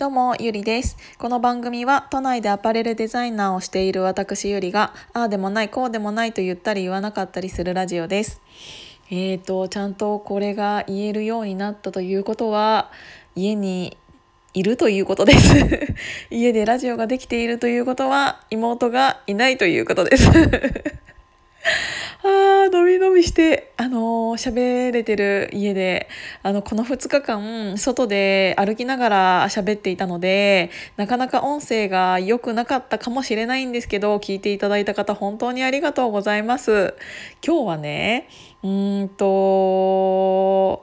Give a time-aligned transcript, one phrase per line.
[0.00, 0.96] どうも、ゆりです。
[1.18, 8.40] この番組は都内でアパレルデザイナーをしている私ゆりが、ああでもない、こうでもないと言ったり言わなかったりするラジオです。
[9.10, 12.90] えーと、ちゃんとこれが言えるようになったということは、
[13.36, 13.98] 家に
[14.54, 15.54] いるということです。
[16.34, 20.30] 家でラジオができているということは、妹がいないということです。
[22.22, 26.08] ああ、伸び伸びして、あのー喋れてる家で、
[26.42, 36.94] あの、この2日間、外で歩きながら喋っていたので、なかなか音声が良くなかったかもしれないんですけど、聞いていただいた方、本当にありがとうございます。
[37.44, 38.28] 今日はね、
[38.62, 40.82] うんと、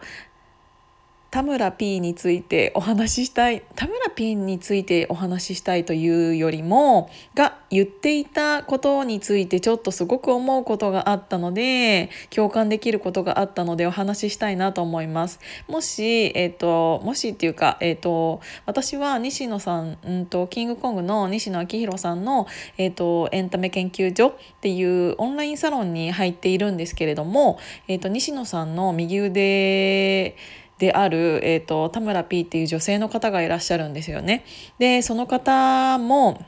[1.38, 15.40] 田村 P についてお話ししたい田村 P についてお話ししたいというよりもが言っていたことについてちょっとすごく思うことがあったので共感できることがあったのでお話ししたいなと思います。
[15.68, 22.48] もしえっ、ともしっていうかえっ、と私は西野さん、うんとキングコングの西野昭弘さんの
[22.80, 30.36] えっ、とエンタメ研究所っていうオンラインサロンに入っているんですけれどもえっ、と西野さんの右腕
[30.80, 34.46] である、えー、と田村 P っていう女性の方がいらっしゃるんですよね。
[34.78, 36.46] でその方も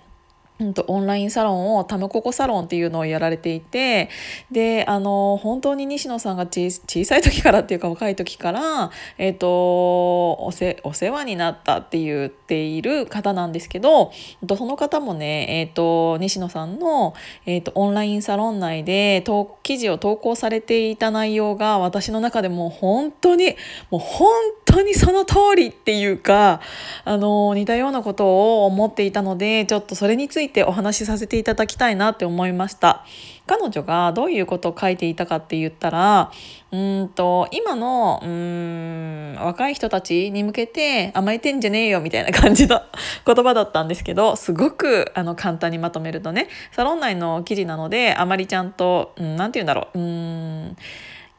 [0.88, 4.10] オンラインサロンをタムココサロンっていうのをやられていて
[4.52, 6.70] であの本当に西野さんが小
[7.06, 14.12] さい時からっていうか若い時から、えー、とおせお世話になったって言っている方なんですけど
[14.58, 17.14] その方もね、えー、と西野さんの、
[17.46, 19.24] えー、とオンラインサロン内で
[19.64, 23.56] 記事を投稿されていた内容が私の中でも本当に
[23.92, 24.30] もう本
[24.72, 26.62] 当にその通りっていうか
[27.06, 33.06] あの似たようなことを思っていたのでちょっとそれについてお話しさせていただきたいなって思いました。
[33.50, 36.32] 彼女がどういうことを書いていたかって言ったら
[36.72, 42.80] うんと今のうん若い人たちに向けて甘えてんじゃねえよみたいな感じの
[43.26, 50.78] 言葉だったんですけどすごくあの簡単にまとめるとねサロン内の記事なのであまりちゃんと何、うん、て言うんだろううん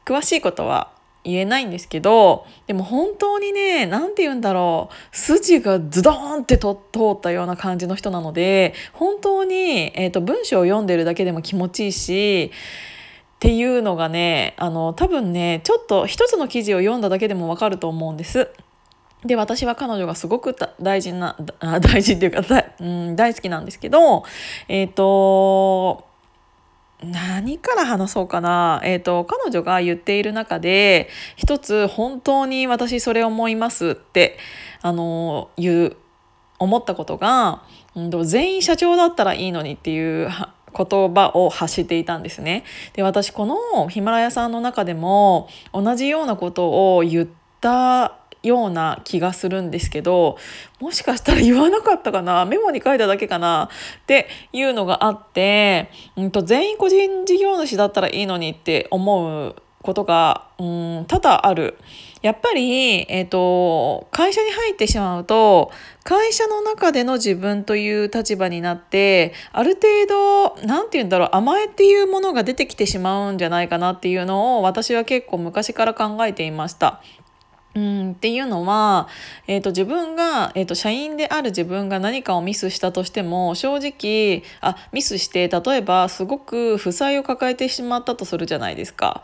[0.05, 0.91] 詳しいことは
[1.23, 12.53] 言えないんですけどでも本当にね何て言うんだろう筋がズドーンってと通ったような感じの人なので本当に、えーと、文章を読んでるだけでも気持ちいいし
[13.37, 18.49] っていうのがねあの多分ねちょっと一つの記事を読んだだけでもわかると思うんです。
[19.25, 24.25] で私は彼女がすごく大事な大事っていうか大,、うん、大好きなんですけど
[24.67, 26.07] えっ、ー、と
[27.03, 34.39] 何から話そうかな、えーと、彼女が言っている中で一つ本当に私それ思いますって
[34.83, 35.97] あのいう
[36.59, 37.63] 思ったことが、
[37.95, 40.29] うん、全員社長だったらいいのにっていう
[40.77, 42.65] 言葉を発していたんですね。
[42.93, 47.29] で私このヒマラヤさんの中でも同じようなことを言っ
[47.61, 50.39] たような気がするんですけど
[50.81, 52.45] もしかしたら言わなかったかな？
[52.45, 53.69] メモに書いただけかな？
[54.03, 61.79] っていうのがあって、うん、と全員個人事業主だったらいいのにって思うことが、うん、多々ある。
[62.23, 65.73] やっぱり、えーと、会社に入ってしまうと
[66.05, 77.01] 会社の中での自分という立場になってある程度何て言うんだろう甘えっていうものが出てきてしまうんじゃないかなっていうのを私は結構昔から考えていました。
[77.81, 79.09] うん、っていうのは、
[79.47, 89.23] えーと、自分が、えーと、社員である自分が何かをミスしたとしても正直あミスして例えばすごく負債を抱えてしまったとするじゃないですか。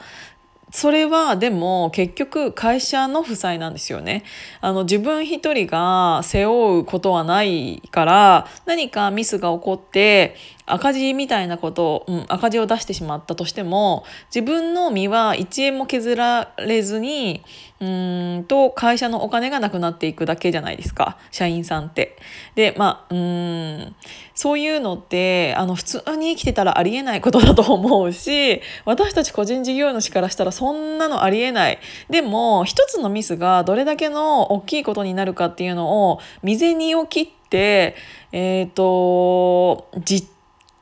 [0.73, 4.25] それはでも結局会社の負債なんですよね。
[4.61, 10.35] あの自分一人が背負うことはないから何かミスが起こって
[10.67, 14.05] 赤字みたいなことを、うん、赤字を出してしまったとしても
[14.35, 17.45] 自分の身は1円も削られずに
[17.81, 22.17] うんと会社のお金がなくなっていくだけじゃないですか社員さんって。
[22.57, 23.95] でまあうん
[24.37, 31.79] そういうのってあの普通に生きてたらありえないことだと思うし私たち個人事業主からしたらそんなのありえない。
[32.11, 37.97] でも一つのミスがどれだけの大きいことになるかっていうのを未然を切って
[38.33, 40.29] えっ、ー、と実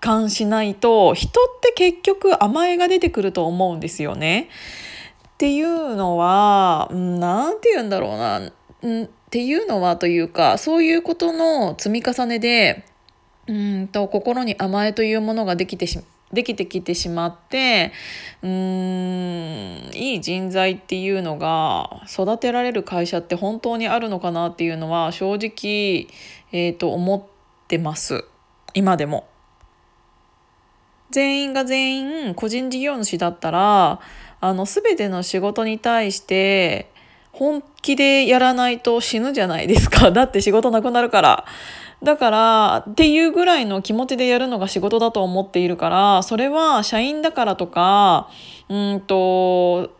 [0.00, 4.48] 感しないと人って結局甘えが出てくると思うんですよね。
[5.28, 12.84] っていうのは何て言うんだろうな、っていうのはというかそういうことの積み重ねで
[13.46, 15.98] うんと心に甘えというものができてし
[16.32, 17.92] できてきてしまって
[18.42, 26.08] うーんいい人材っていうのが育てられる会社って本当にあるのかなっていうのは正直、
[26.52, 27.22] えー、と思っ
[27.68, 28.24] てます。
[28.74, 29.28] 今でも。
[31.10, 34.00] 全員が全員個人事業主だったら
[34.40, 36.90] あの全ての仕事に対して
[37.30, 40.10] 本気でやらないと死ぬじゃないですか。
[40.10, 41.44] だって仕事なくなるから。
[42.04, 48.28] だからっていうぐらいの気持ちでやるのが仕事だと思っているからそれは社員だからとか
[48.68, 49.90] うんと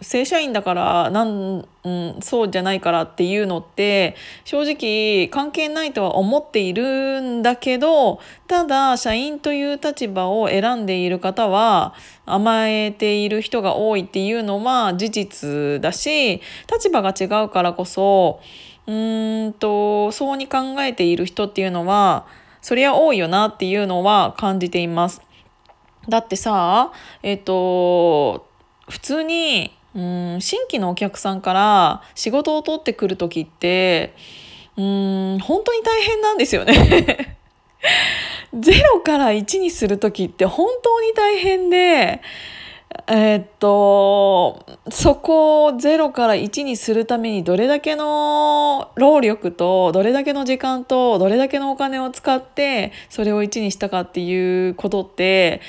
[0.00, 11.94] 正社員だからなん、うん、そうじゃないからっていうのって正直関係ないとは思っているんだけどただ社員という立場を選んでいる方は
[12.26, 16.40] 甘えている人が多いっていうのは事実だし
[16.72, 18.40] 立場が違うからこそ
[18.86, 18.92] う
[19.48, 22.26] んとそうに考えている人っていうのは
[22.62, 25.22] そりゃ多いよなっていうのは感じています。
[26.08, 26.92] だってさ
[27.22, 28.46] えっ、と
[28.88, 34.14] 普通にうん新規のお客さんから仕事を取ってくる時って
[34.76, 37.36] うん本当に大変なんですよね
[38.54, 42.20] 0から1にする時って本当に大変で
[43.06, 55.60] えー、っとそこを0から1にするためにどれだけの労力とどれだけの時間とどれだけのお金を使ってそれを1にしたかっていうことって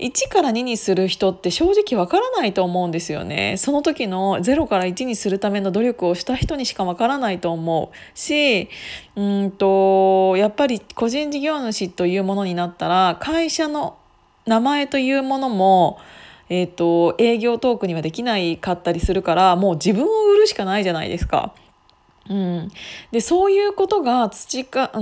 [0.00, 3.54] 1から2にする人って正直わからないと思うんですよね。
[3.56, 8.68] その時の0から1にするための努力をした人にしかわからないと思うし
[9.14, 13.96] うんとやっぱり個人事業主というものになったら会社の
[14.46, 15.98] 名前というものも
[16.48, 21.54] えーと、営業トークにはできないかったりするからもう自分を売るしかないじゃないですか。
[22.30, 22.70] うん、
[23.10, 25.00] でそういうことが土か、う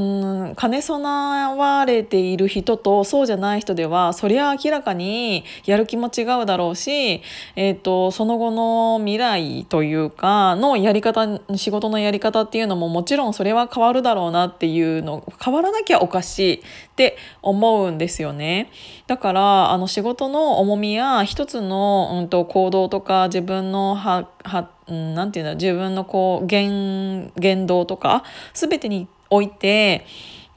[0.51, 7.23] ん、兼ね備われている人とそうじゃない人ではそりゃ明らかにやる気も違うだろうし、
[7.55, 16.61] えーと、その後の未来というかのやり方仕事のやり方っていうのももちろんそれは変わるだろうなっていうの変わらなきゃおかしいっ
[16.97, 18.71] て思うんですよね。
[19.07, 28.25] だからあの仕事の重みや一つの、うんと、行動とか自分のははうん、なんていうんだ自分のこう言言動とか
[28.55, 30.07] 全てにおいて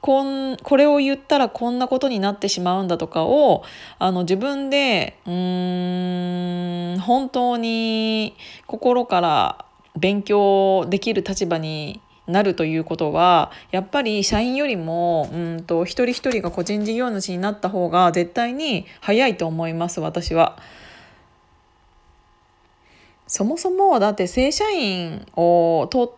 [0.00, 3.64] こんこれを言ったらこんなことになってしまうんだとかを
[3.98, 8.36] あの自分でうーん本当に
[8.66, 9.64] 心から
[9.96, 20.58] 勉強できる立場になるということはやっぱり社員よりもうんと一人一人が個人事業主になった方が絶対に早いと思います私は。
[23.26, 26.14] そもそもだって正社員を取っ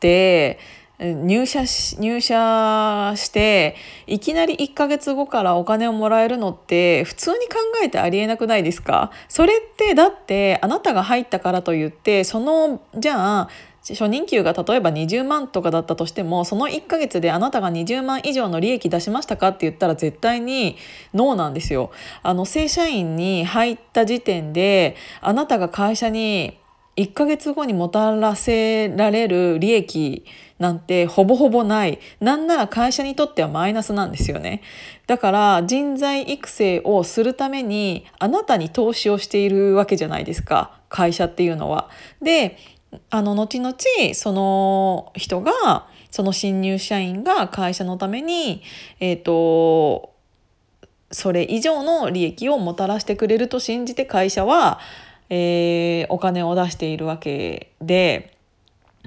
[0.00, 0.58] て
[0.98, 3.74] 入社し入社して
[4.06, 9.10] いきなり1ヶ月後からお金をもらえるのって普通に考えてありえなくないですか？
[9.28, 13.48] それってだってあなたが入ったからといってそのじゃあ
[13.88, 20.76] 初任給が例えば20万とかだったとしてもその1ヶ月であなたが20万以上の利益出しましたかって言ったら絶対に
[21.14, 21.90] ノーなんですよ。
[22.22, 26.58] あの正社員に入った時点であなたが会社に
[26.96, 30.26] 1ヶ月後にもたらせられる利益
[30.58, 34.62] なんてほぼほぼないなんなら会社にとってはマイナスなんですよね
[35.06, 41.88] だから人材育成をするためにあなたに投資をしているわけじゃないですか会社っていうのは。
[42.20, 42.58] で
[43.10, 43.74] あの後々
[44.14, 48.62] その人がその新入社員が会社のために
[49.00, 50.12] えっ、ー、と
[51.10, 54.80] それ以上の利益をもたらしてくれると信じて会社は
[55.34, 58.31] えー、お金を出しているわけで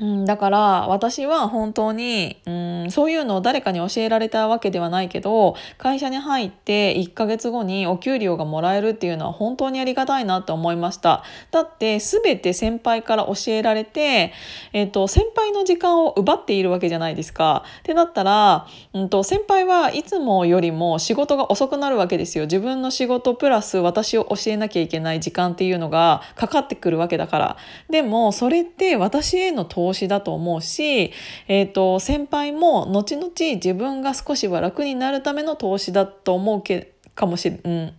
[0.01, 11.23] うん、だから私は本当に、うん、そういうのを誰かに教えられたわけではないけど会社に入って1ヶ月後にお給料がもらえるっていうのは本当にありがたいなと思いました。
[11.52, 14.33] だって全て先輩から教えられて、
[14.73, 17.64] えーと、先輩の時間を奪っているわけじゃないですか。
[17.80, 22.45] ってなったら、うんと、先輩はいつもよりも仕事が遅くなるわけですよ。
[22.45, 27.57] 自分の仕事プラス私を教えなきゃいけない時間っていうのがかかってくるわけだから。
[27.90, 31.11] でもそれって私への投投資だと思うし、
[31.47, 37.94] えーと、先輩も後々自分が少しは楽になるための投資だと思うけかもしれ、うん、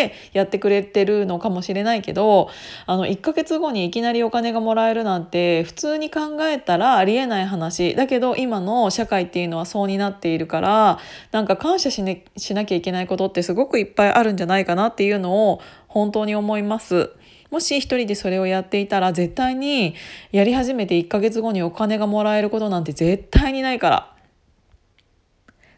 [0.00, 2.48] っやってくれてるのかもしれないけど
[2.86, 7.94] あの1ヶ月後にいきなりお金がもらえるなんて普通に考えたらありえない話。
[7.94, 10.98] だけど今の社会っていうのはそうになっているから
[11.30, 15.60] なんか感謝し,、ね、しなきゃいけないことってすごくいっぱいあるんじゃないかなっていうのを
[15.92, 17.10] 本当に思います。
[17.50, 19.94] もし一人でそれをやっていたら絶対に
[20.32, 24.12] やり始めて1ヶ月後にお金がもらえることなんて絶対にないから。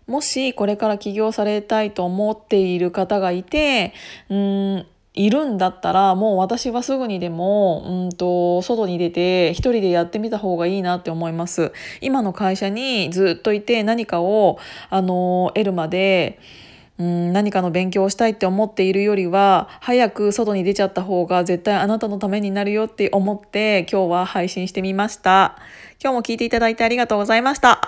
[0.06, 3.94] もしこれから起業されたいと思っている方がいて
[4.28, 14.58] うんいるんだったらもう私はすぐにでもうんと外に出て一人でやってみた方がいいなって思います今の会社にずっといて何かを
[14.90, 16.38] あの得るまで
[16.98, 25.58] うん何かの勉強をしたいって思っているよりは早く外に出ちゃった方が絶対あなたのためになるよって思って今日は配信してみました。
[26.02, 27.80] 今日も聞いていただいてありがとうございました。